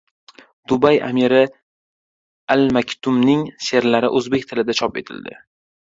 Dubay 0.71 1.01
amiri 1.07 1.41
Al-Maktumning 2.55 3.45
she’rlari 3.67 4.11
o‘zbek 4.21 4.49
tilida 4.53 4.81
chop 4.81 4.99
etildi 5.03 5.39